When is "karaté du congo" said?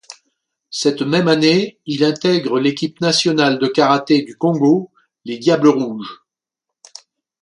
3.67-4.89